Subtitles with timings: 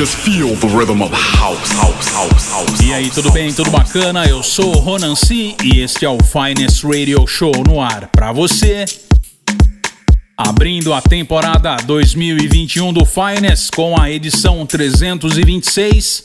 [0.00, 2.80] Just feel the rhythm of house, house, house, house.
[2.80, 3.52] E aí, tudo bem?
[3.52, 4.24] Tudo bacana?
[4.24, 8.86] Eu sou Ronan C e este é o Finest Radio Show no ar para você.
[10.38, 16.24] Abrindo a temporada 2021 do Finest com a edição 326.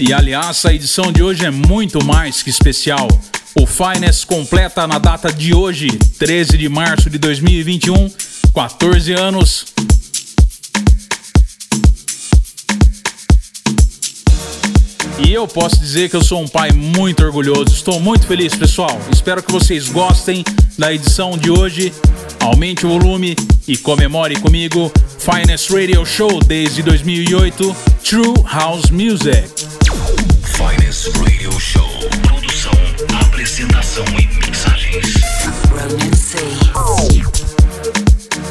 [0.00, 3.08] E aliás, a edição de hoje é muito mais que especial.
[3.54, 5.88] O Finest completa na data de hoje,
[6.18, 8.10] 13 de março de 2021,
[8.54, 9.66] 14 anos.
[15.18, 17.72] E eu posso dizer que eu sou um pai muito orgulhoso.
[17.72, 18.98] Estou muito feliz, pessoal.
[19.12, 20.44] Espero que vocês gostem
[20.76, 21.92] da edição de hoje.
[22.40, 29.48] Aumente o volume e comemore comigo Finest Radio Show desde 2008, True House Music.
[30.56, 31.88] Finest Radio Show.
[32.26, 32.72] Produção,
[33.20, 35.14] apresentação e mixagens.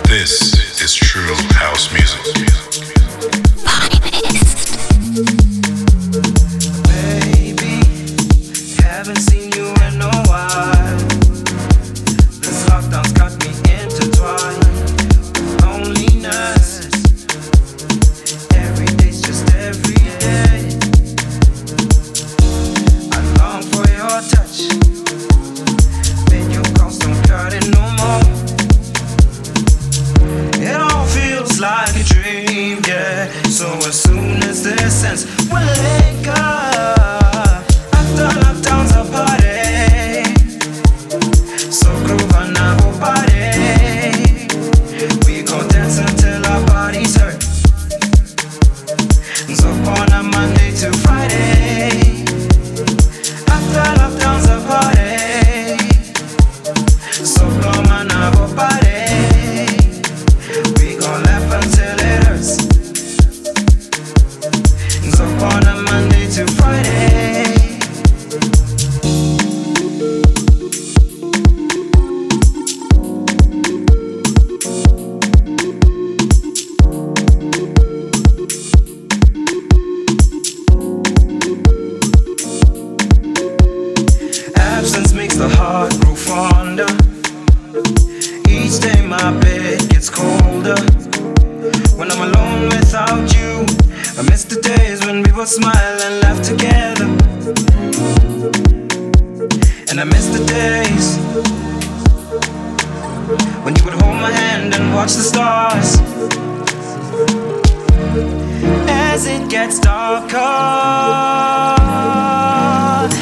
[0.08, 2.64] This is true house music.
[5.14, 5.53] Baby,
[9.06, 9.33] haven't seen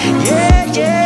[0.03, 1.00] yeah, yeah,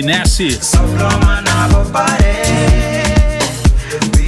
[0.00, 0.58] finesse.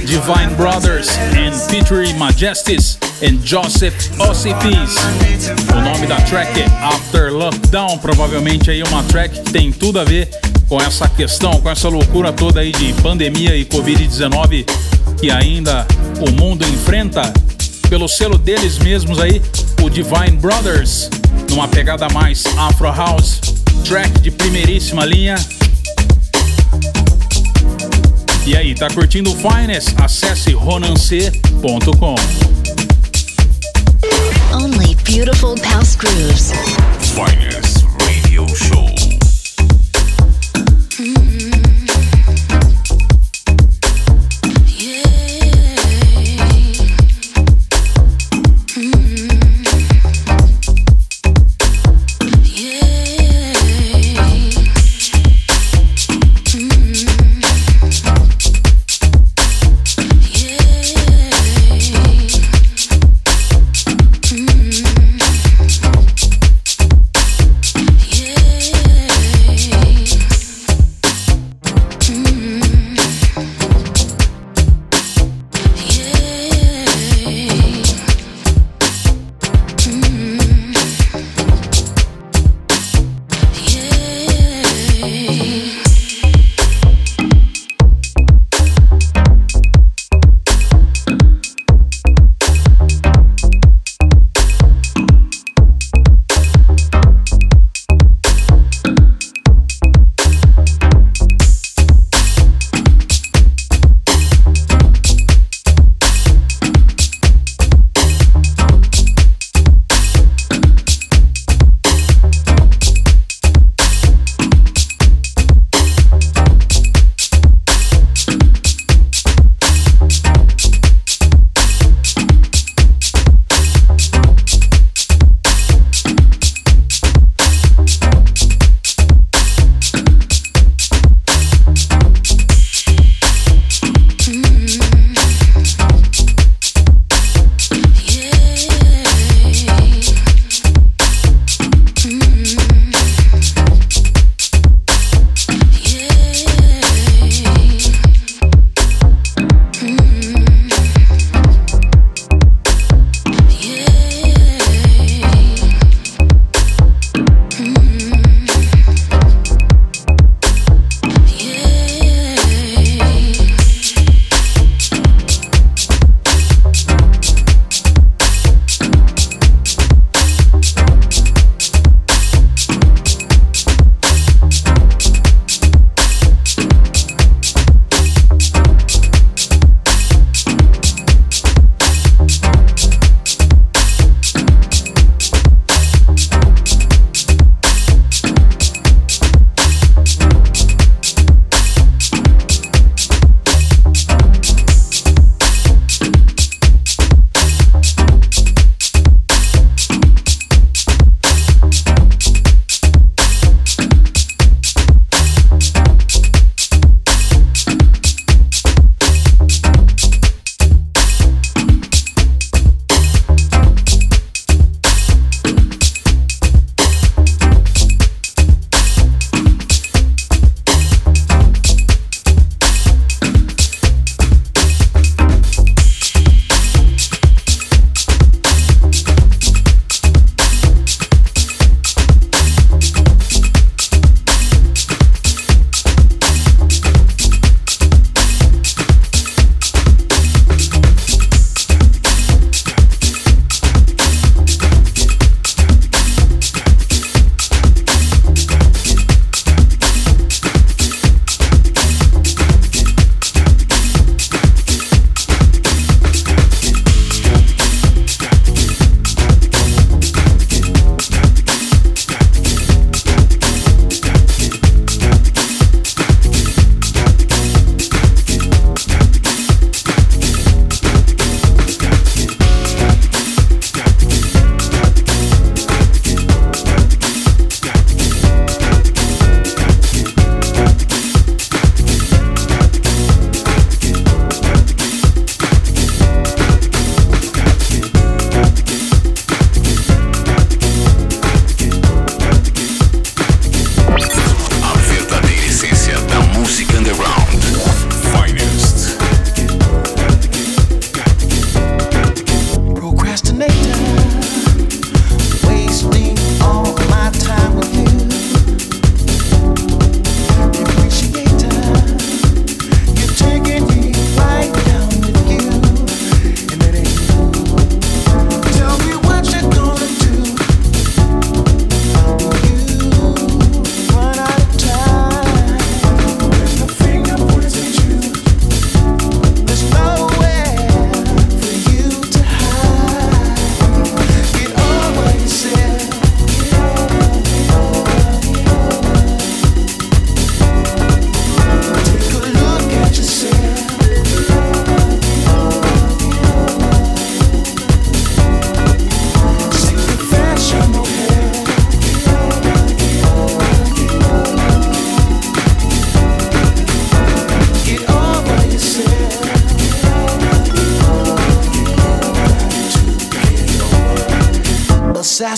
[0.05, 4.95] Divine Brothers and featuring Majesties and Joseph Ossifis.
[5.71, 10.03] O nome da track é After Lockdown, provavelmente aí uma track que tem tudo a
[10.03, 10.29] ver
[10.69, 14.65] com essa questão, com essa loucura toda aí de pandemia e Covid-19
[15.19, 15.87] que ainda
[16.19, 17.33] o mundo enfrenta,
[17.89, 19.41] pelo selo deles mesmos aí,
[19.81, 21.09] o Divine Brothers,
[21.49, 23.52] numa pegada mais Afro House,
[23.83, 25.35] track de primeiríssima linha.
[28.45, 29.93] E aí, tá curtindo o Finest?
[30.01, 32.15] Acesse ronance.com.
[34.53, 36.51] Only beautiful house grooves.
[36.99, 37.62] Finest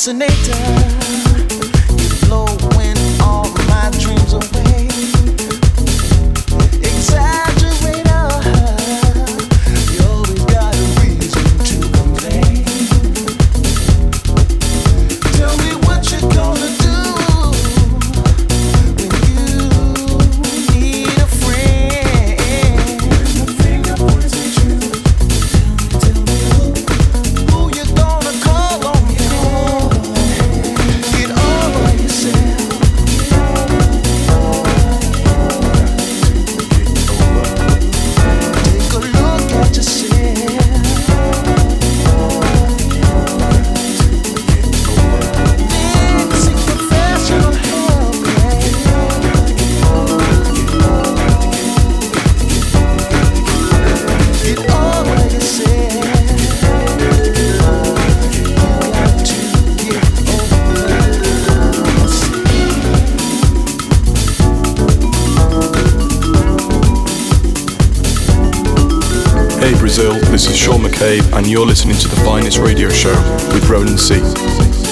[0.05, 0.64] fascinator.
[71.05, 73.13] Abe, and you're listening to the finest radio show
[73.53, 74.84] with Ronan C.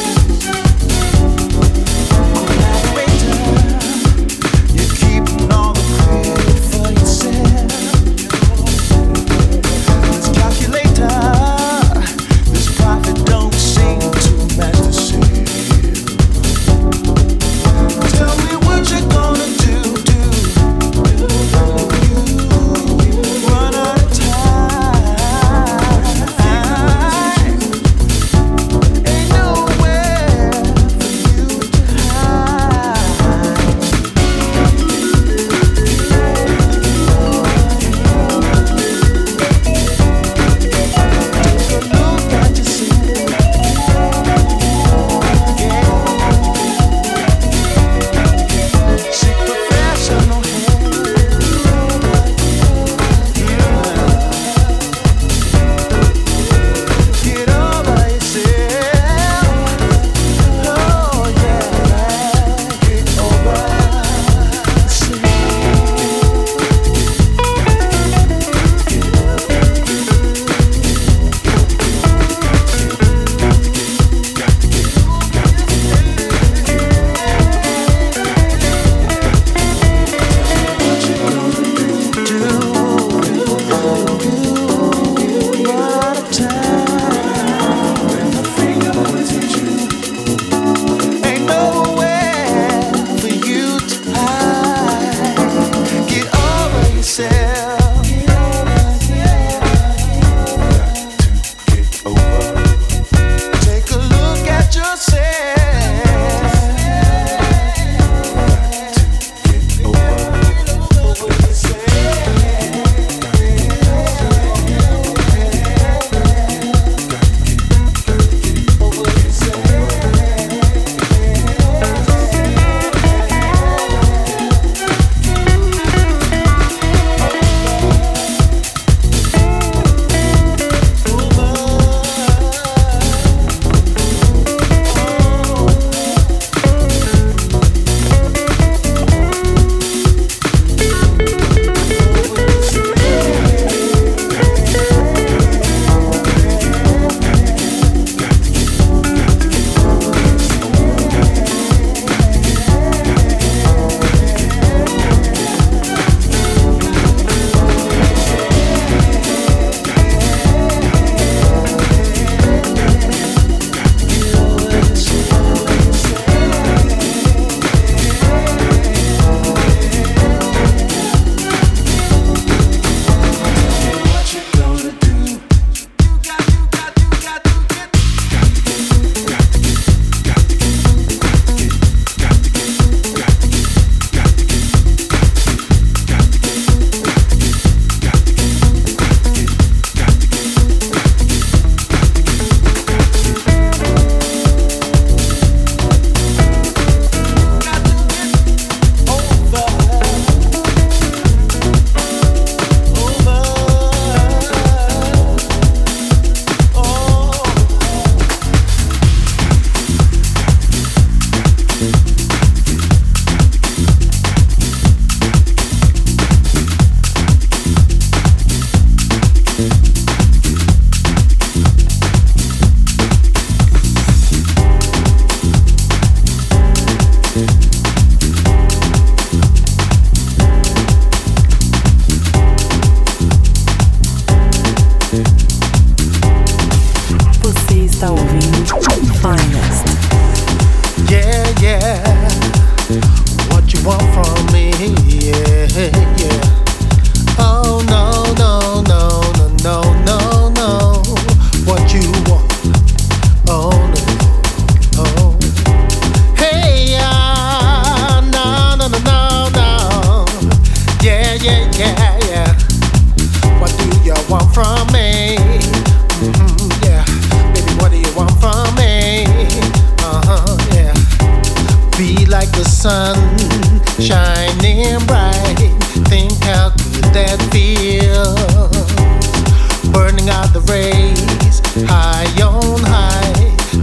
[280.53, 283.33] the race high on high.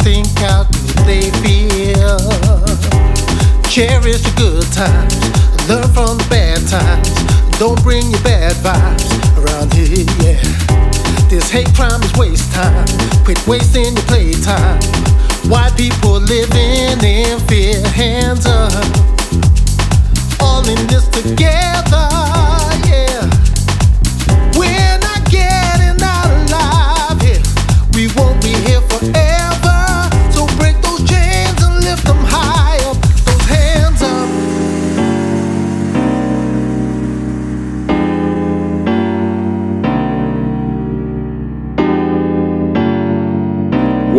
[0.02, 2.18] Think how good they feel.
[3.68, 5.14] Cherish the good times,
[5.68, 7.10] learn from the bad times.
[7.58, 10.60] Don't bring your bad vibes around here, yeah.
[11.50, 11.66] Hate
[12.16, 12.86] waste time.
[13.24, 14.80] Quit wasting your playtime.
[15.50, 18.72] White people living in fear, hands up.
[20.40, 22.06] All in this together,
[22.86, 23.39] yeah.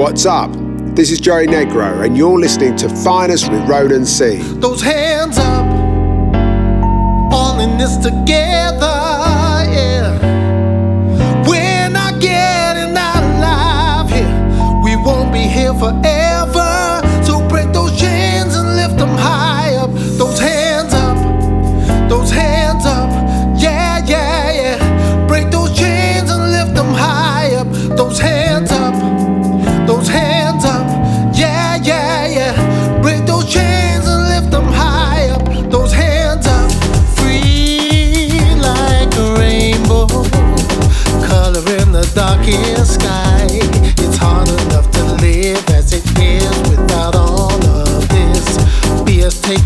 [0.01, 0.49] What's up?
[0.95, 4.37] This is Joey Negro, and you're listening to Finest with Ronan C.
[4.59, 5.71] Those hands up,
[7.31, 8.81] all in this together,
[9.69, 10.17] yeah.
[11.47, 14.81] We're not getting out alive here.
[14.83, 16.10] We won't be here forever.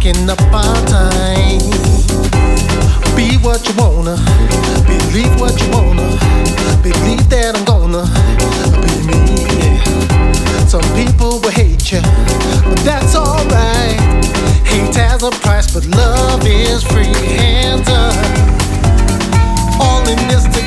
[0.05, 1.59] Taking up our time.
[3.15, 4.17] Be what you wanna,
[4.85, 6.05] believe what you wanna,
[6.83, 8.05] believe that I'm gonna
[8.85, 9.79] be me.
[10.67, 12.01] Some people will hate you,
[12.69, 13.99] but that's alright.
[14.67, 17.13] Hate has a price, but love is free.
[17.37, 18.15] Hands up,
[19.81, 20.64] all in this together.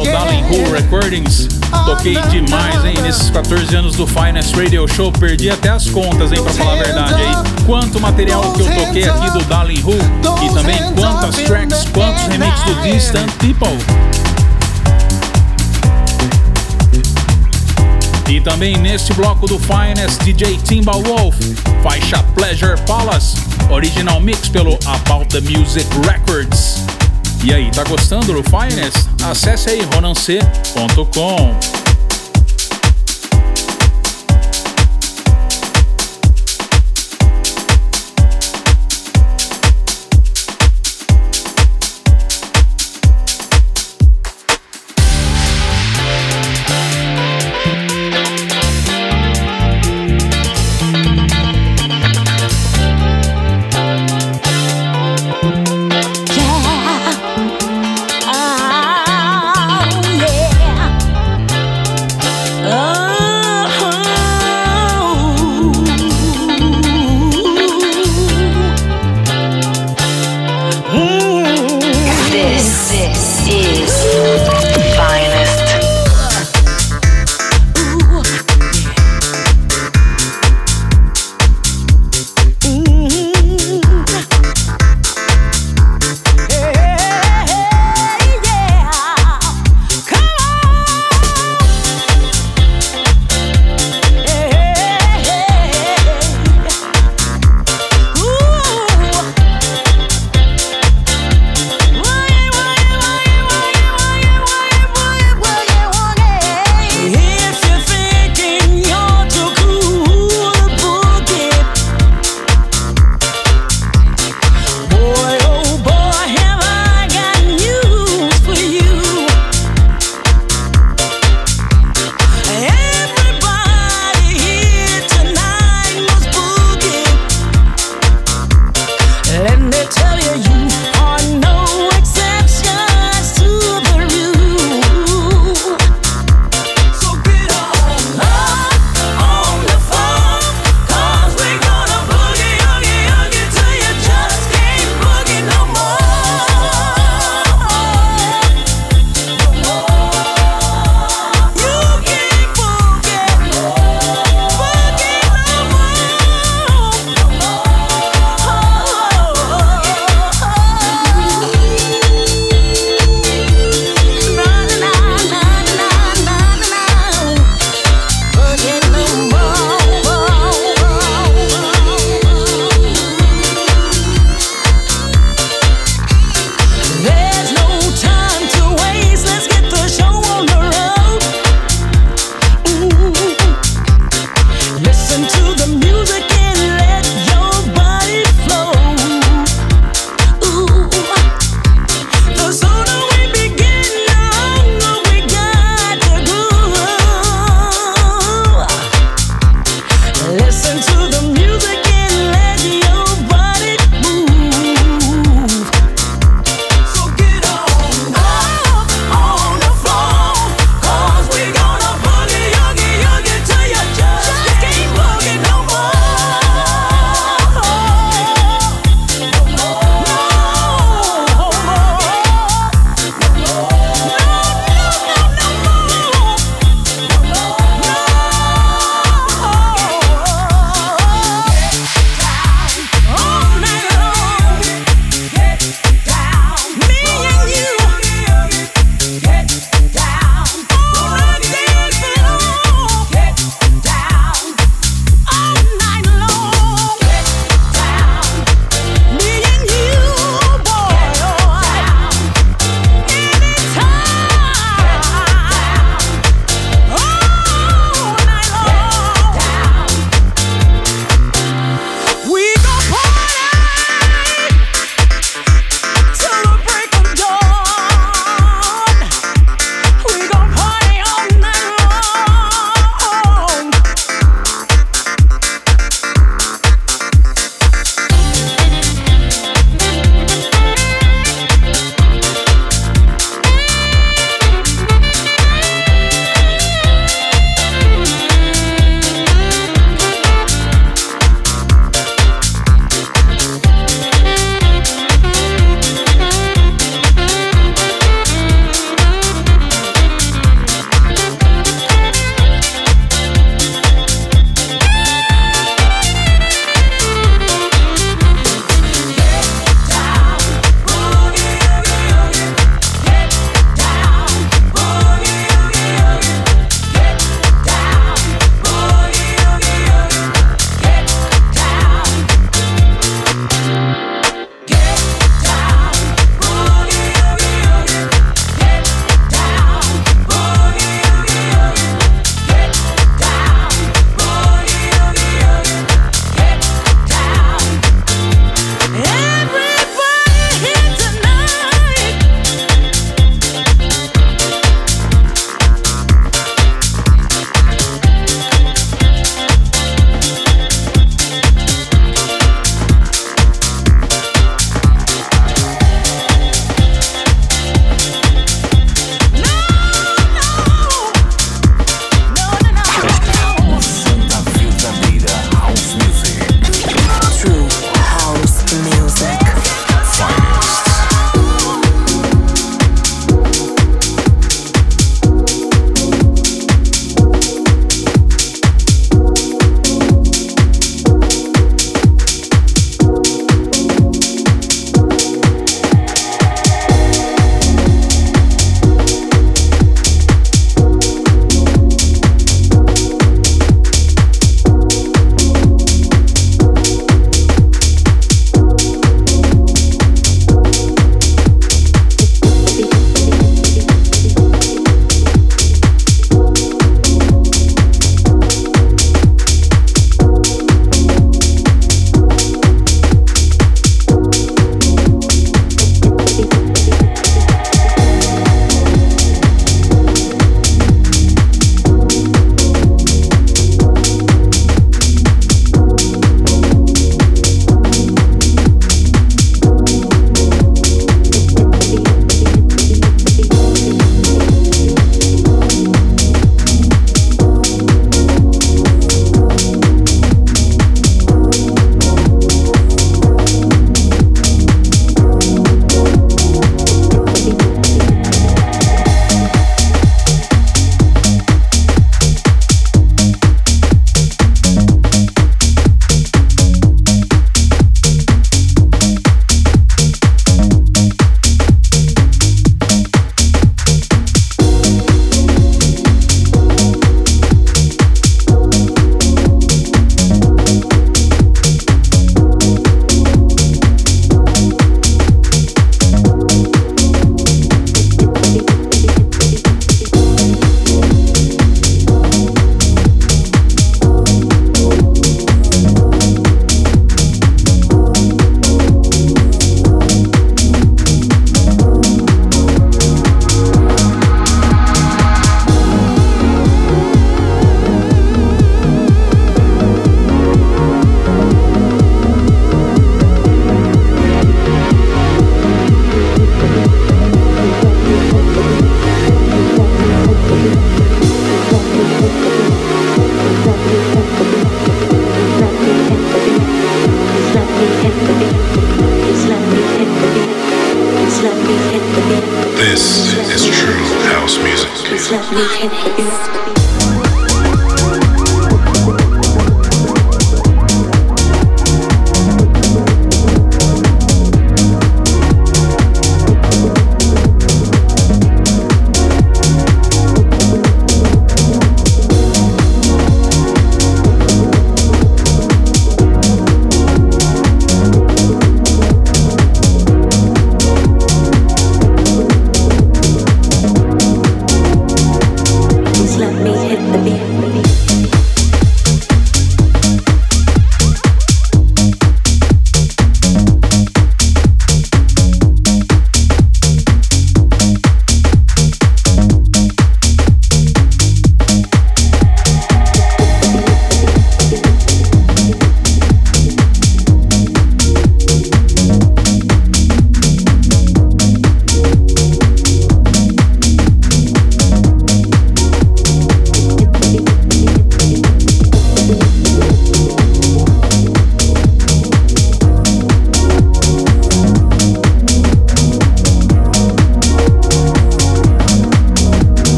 [0.00, 1.48] Como o selo Darling Who Recordings.
[1.84, 5.12] Toquei demais, hein, nesses 14 anos do Finest Radio Show.
[5.12, 7.64] Perdi até as contas, hein, pra falar a verdade aí.
[7.66, 9.94] Quanto material que eu toquei aqui do Darling Who
[10.44, 13.78] e também quantas tracks, quantos remixes do Distant People.
[18.28, 21.36] E também neste bloco do Finest DJ Timberwolf,
[21.82, 23.36] faixa Pleasure Palace,
[23.70, 26.99] original mix pelo About the Music Records.
[27.42, 29.08] E aí, tá gostando do Finest?
[29.24, 31.79] Acesse aí ronancê.com.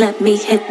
[0.00, 0.69] let me hit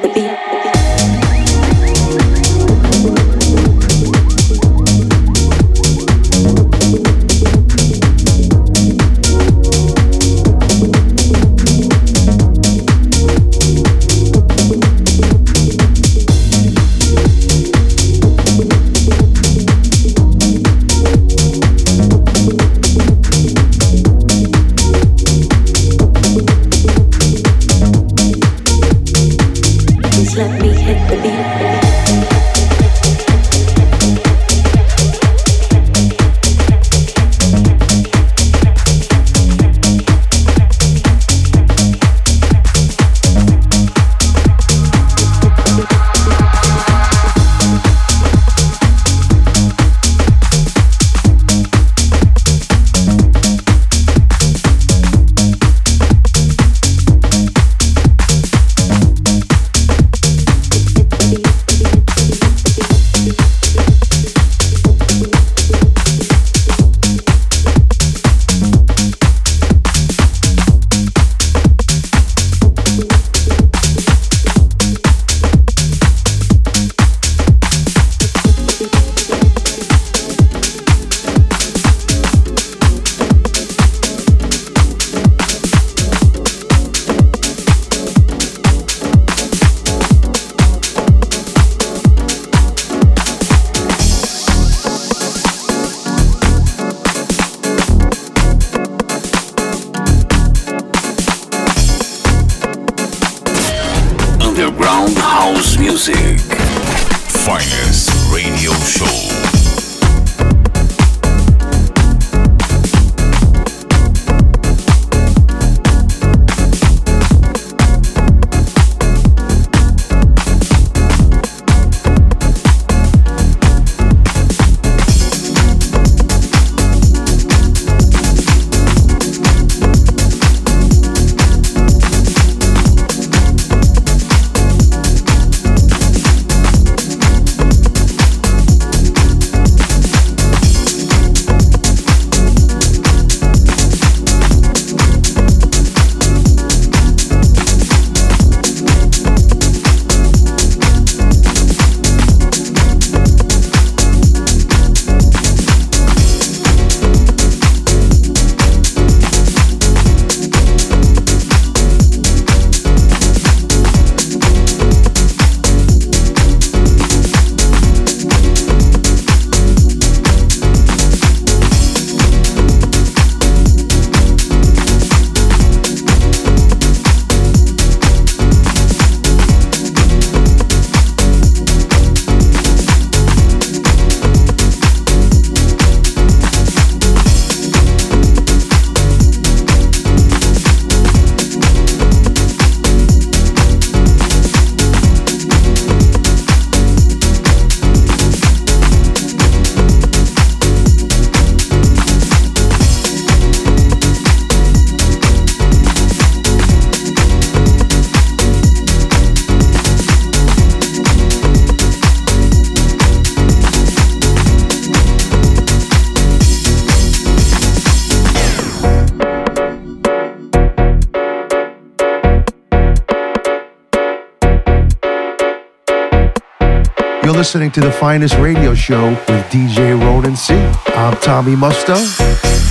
[227.39, 230.53] listening to the finest radio show with DJ Ronan C.
[230.87, 231.95] I'm Tommy Musto.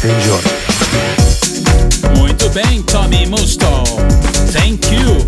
[0.05, 0.43] Enjoy.
[2.19, 3.65] Muito bem, Tommy Musto.
[4.53, 5.25] Thank you.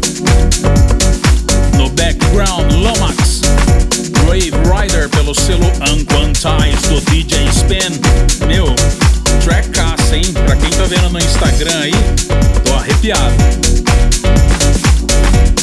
[1.78, 3.40] No background, Lomax.
[4.26, 7.98] Brave Rider pelo selo Unquantized do DJ Spen.
[8.46, 8.66] Meu,
[9.42, 10.34] trackaça, hein?
[10.44, 11.94] Pra quem tá vendo no Instagram aí,
[12.62, 13.34] tô arrepiado.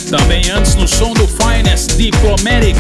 [0.10, 2.76] Também antes no som do Finest Diplomatic,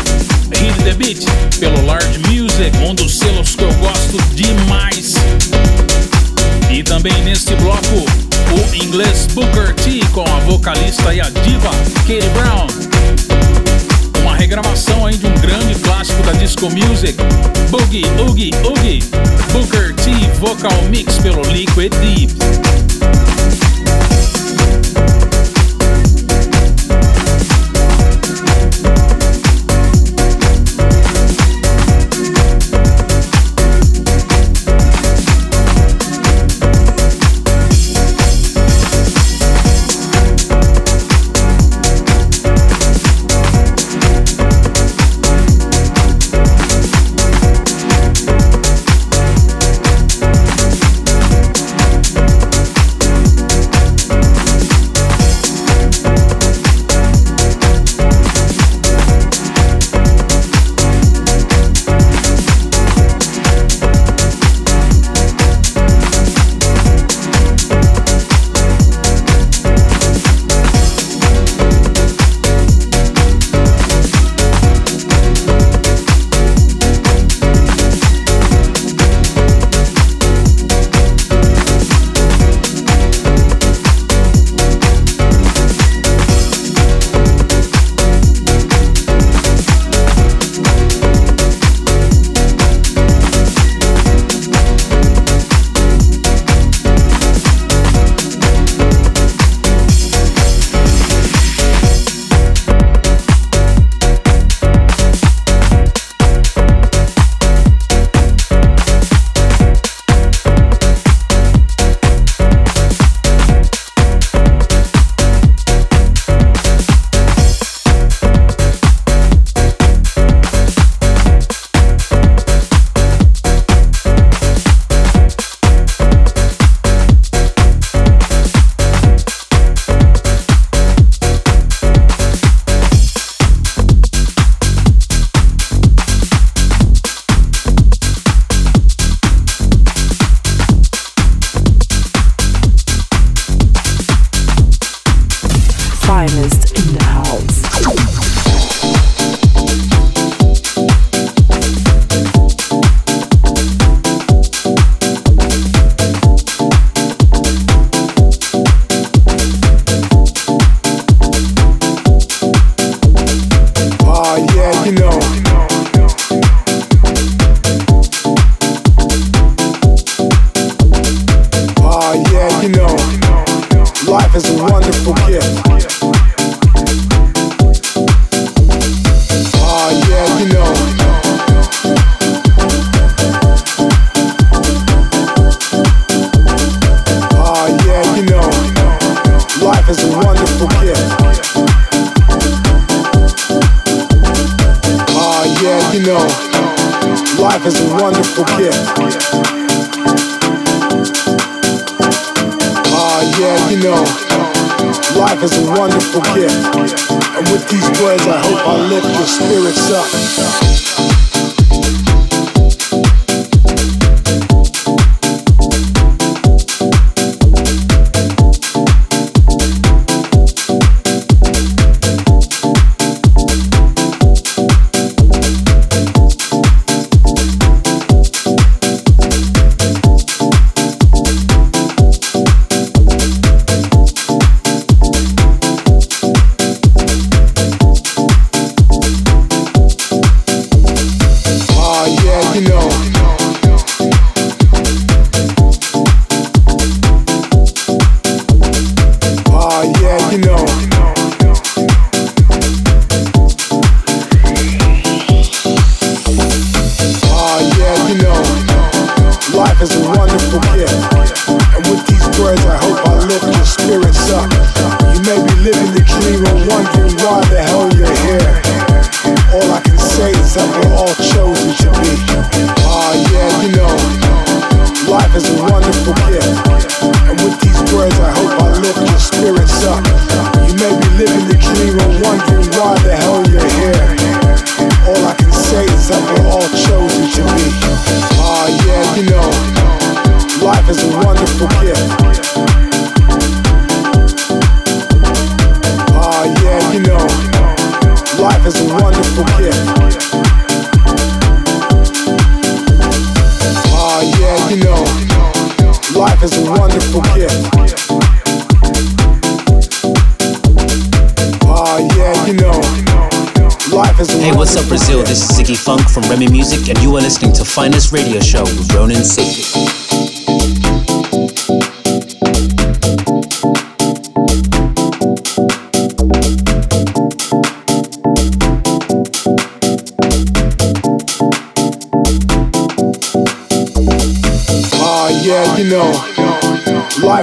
[0.60, 1.24] Hit the Beat,
[1.60, 5.14] pelo Large Music, um dos selos que eu gosto demais.
[6.72, 8.06] E também neste bloco,
[8.52, 11.70] o inglês Booker T com a vocalista e a diva
[12.08, 12.68] Katie Brown.
[14.22, 17.18] Uma regravação aí de um grande clássico da disco music,
[17.70, 19.04] Boogie Oogie Oogie,
[19.54, 22.87] Booker T Vocal Mix pelo Liquid Deep.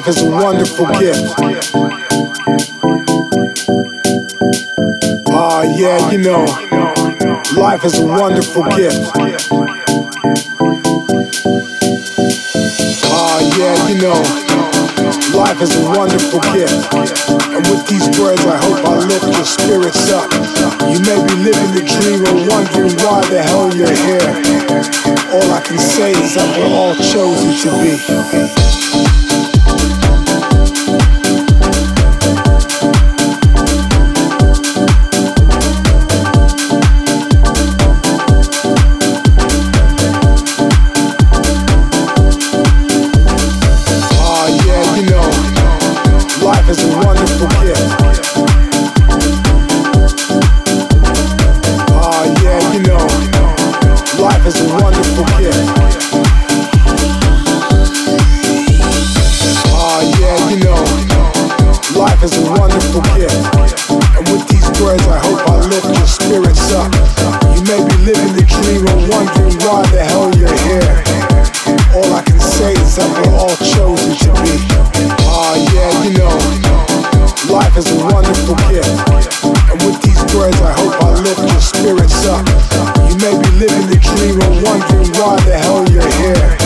[0.05, 1.35] Life is a wonderful gift.
[5.31, 6.45] Ah, yeah, you know,
[7.57, 9.01] life is a wonderful gift.
[13.07, 14.21] Ah, yeah, you know,
[15.39, 16.93] life is a wonderful gift.
[17.49, 20.31] And with these words, I hope I lift your spirits up.
[20.85, 24.37] You may be living the dream and wondering why the hell you're here.
[25.33, 28.64] All I can say is that we're all chosen to be.
[85.13, 86.57] Why the hell you're here.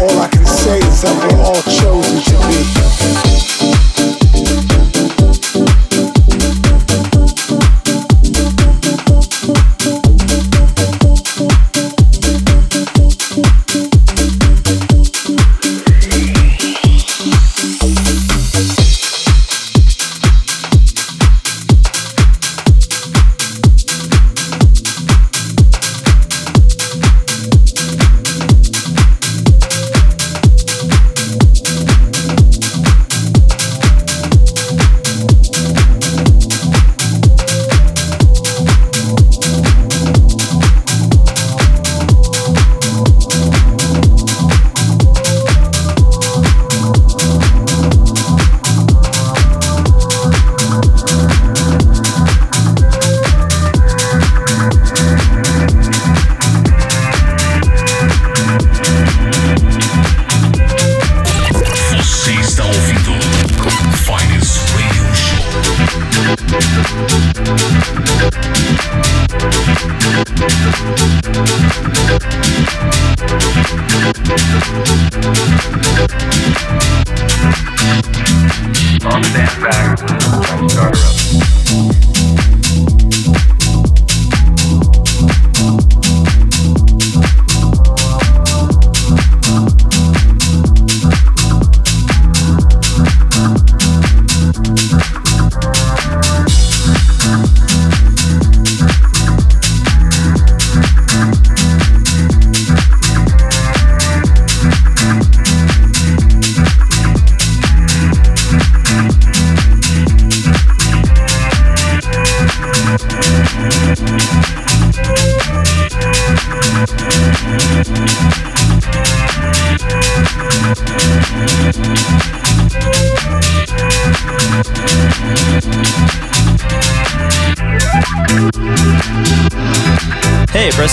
[0.00, 3.05] All I can say is that we're all chosen to be.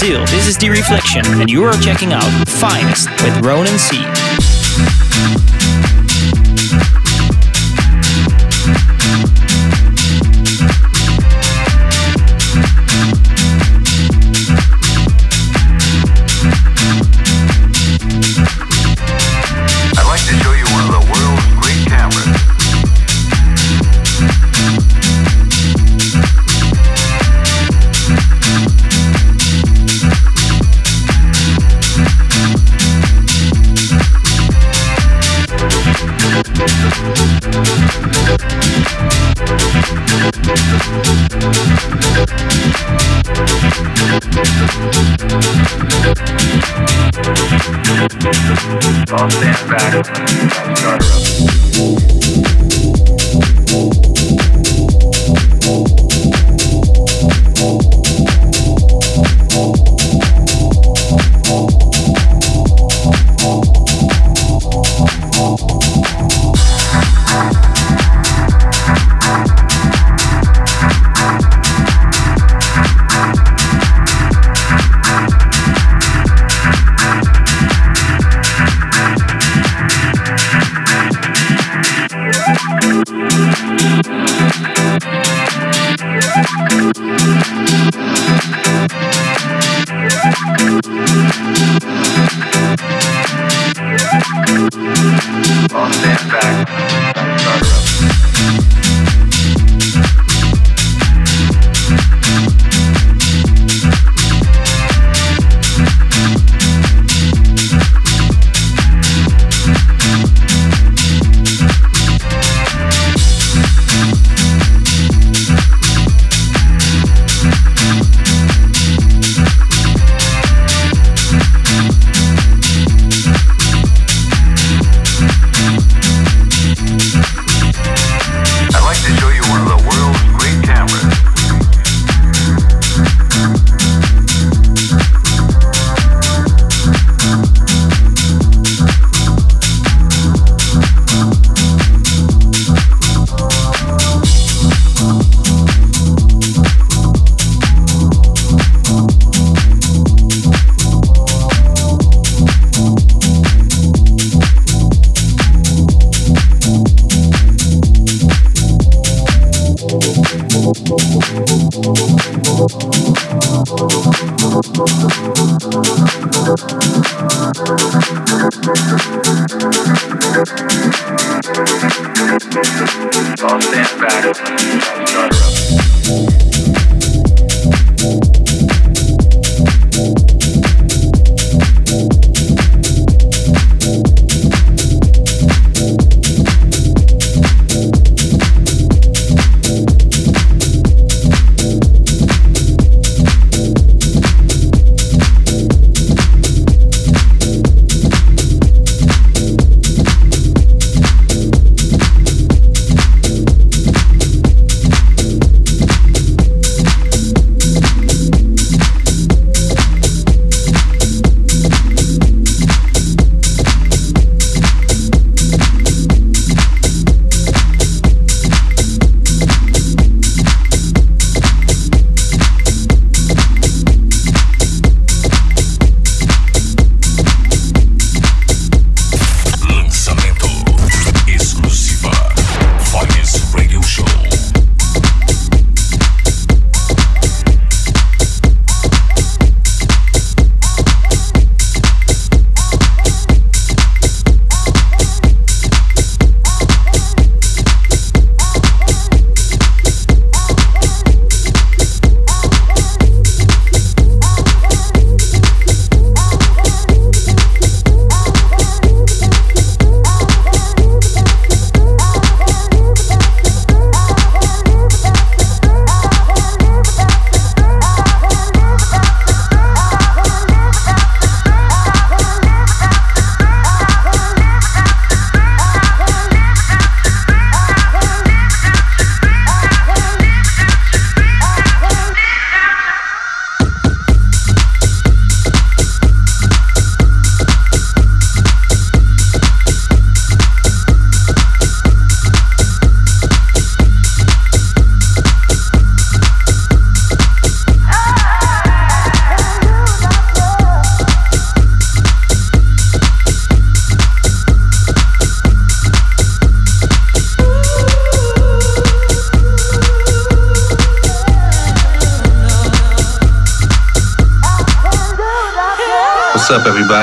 [0.03, 4.03] This is The Reflection, and you are checking out Finest with Ronan C.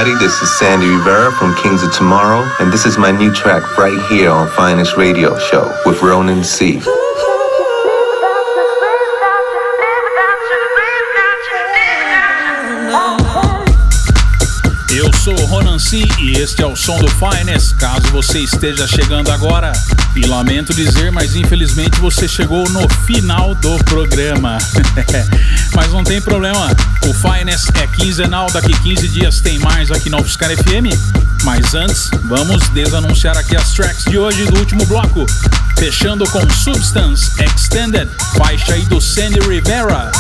[0.01, 0.25] everybody?
[0.25, 4.01] This is Sandy Rivera from Kings of Tomorrow, and this is my new track right
[4.09, 6.81] here on Finest Radio Show with Ronan C.
[14.91, 17.75] Eu sou o Ronan C e este é o som do Finest.
[17.77, 19.73] Caso você esteja chegando agora,
[20.21, 24.59] e lamento dizer, mas infelizmente você chegou no final do programa.
[25.75, 26.69] mas não tem problema,
[27.07, 30.95] o Finest é quinzenal, daqui 15 dias tem mais aqui no UFSCar FM.
[31.43, 35.25] Mas antes, vamos desanunciar aqui as tracks de hoje do último bloco.
[35.79, 40.13] Fechando com Substance Extended, faixa aí do Sandy Rivera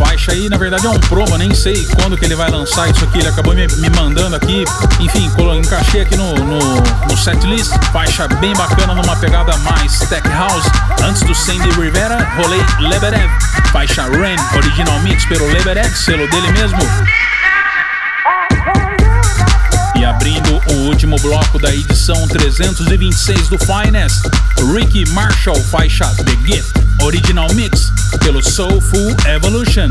[0.00, 3.04] faixa aí, na verdade é um promo, nem sei quando que ele vai lançar isso
[3.04, 4.64] aqui, ele acabou me, me mandando aqui,
[4.98, 10.64] enfim, encaixei aqui no, no, no setlist, faixa bem bacana numa pegada mais tech house.
[11.02, 13.30] Antes do Sandy Rivera, rolei Lebedev,
[13.72, 16.78] faixa Rain, original mix pelo Lebedev, selo dele mesmo.
[20.00, 24.22] E abrindo o último bloco da edição 326 do Finest,
[24.74, 26.72] Ricky Marshall, faixa The Gift,
[27.02, 29.90] original mix pelo Soulful Evolution.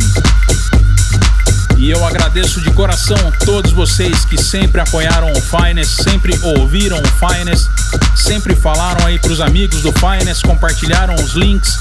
[1.77, 7.29] E eu agradeço de coração todos vocês que sempre apoiaram o Finest, sempre ouviram o
[7.29, 7.69] Finest,
[8.15, 11.77] sempre falaram aí pros amigos do Finest, compartilharam os links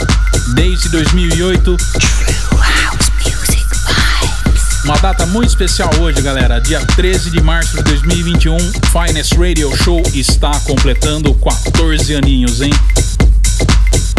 [0.49, 1.76] desde 2008.
[4.85, 6.61] Uma data muito especial hoje, galera.
[6.61, 8.57] Dia 13 de março de 2021,
[8.93, 12.72] Finest Radio Show está completando 14 aninhos, hein?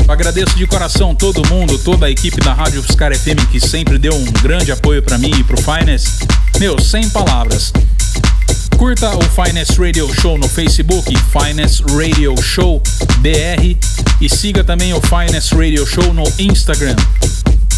[0.07, 4.13] Agradeço de coração todo mundo, toda a equipe da Rádio Fiscar FM que sempre deu
[4.13, 6.23] um grande apoio para mim e pro Finest.
[6.59, 7.71] Meu, sem palavras.
[8.77, 12.81] Curta o Finest Radio Show no Facebook, Finest Radio Show
[13.17, 13.77] BR,
[14.21, 16.95] e siga também o Finest Radio Show no Instagram,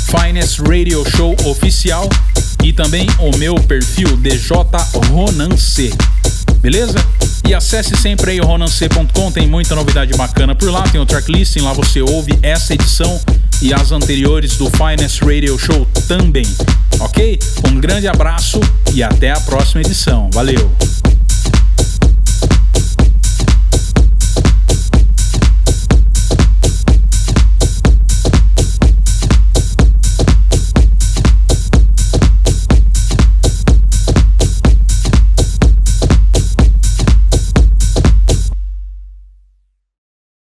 [0.10, 2.08] Finest Radio Show Oficial
[2.64, 4.49] e também o meu perfil DJ
[5.10, 5.91] Ronan C.
[6.62, 6.97] Beleza?
[7.47, 11.62] E acesse sempre aí o ronancê.com, tem muita novidade bacana por lá, tem o tracklisting,
[11.62, 13.20] lá você ouve essa edição
[13.62, 16.45] e as anteriores do Finest Radio Show também.
[16.99, 17.39] Ok?
[17.68, 18.60] Um grande abraço
[18.93, 20.30] e até a próxima edição.
[20.34, 21.01] Valeu!